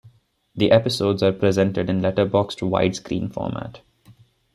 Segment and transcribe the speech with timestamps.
[0.55, 3.81] The episodes are presented in letterboxed widescreen format.